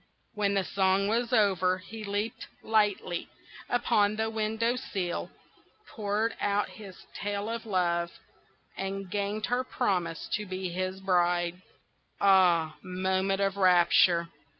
When 0.33 0.55
the 0.55 0.63
song 0.63 1.07
was 1.07 1.31
over 1.31 1.77
he 1.77 2.03
leaped 2.03 2.47
lightly 2.63 3.29
upon 3.69 4.15
the 4.15 4.31
window 4.31 4.75
sill, 4.75 5.29
poured 5.91 6.35
out 6.41 6.69
his 6.69 7.05
tale 7.13 7.47
of 7.51 7.67
love, 7.67 8.09
and 8.75 9.11
gained 9.11 9.45
her 9.45 9.63
promise 9.63 10.27
to 10.33 10.47
be 10.47 10.69
his 10.69 11.01
bride. 11.01 11.61
Ah, 12.19 12.77
moment 12.81 13.41
of 13.41 13.57
rapture! 13.57 14.29